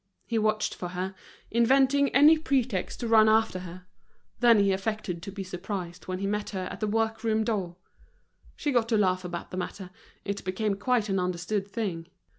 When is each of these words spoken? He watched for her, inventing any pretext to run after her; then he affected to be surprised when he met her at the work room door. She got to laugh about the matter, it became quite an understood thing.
He 0.25 0.39
watched 0.39 0.73
for 0.73 0.87
her, 0.97 1.13
inventing 1.51 2.09
any 2.09 2.35
pretext 2.35 3.01
to 3.01 3.07
run 3.07 3.29
after 3.29 3.59
her; 3.59 3.85
then 4.39 4.57
he 4.59 4.71
affected 4.71 5.21
to 5.21 5.31
be 5.31 5.43
surprised 5.43 6.07
when 6.07 6.17
he 6.17 6.25
met 6.25 6.49
her 6.49 6.67
at 6.71 6.79
the 6.79 6.87
work 6.87 7.23
room 7.23 7.43
door. 7.43 7.75
She 8.55 8.71
got 8.71 8.89
to 8.89 8.97
laugh 8.97 9.23
about 9.23 9.51
the 9.51 9.57
matter, 9.57 9.91
it 10.25 10.43
became 10.43 10.73
quite 10.73 11.07
an 11.07 11.19
understood 11.19 11.67
thing. 11.67 12.07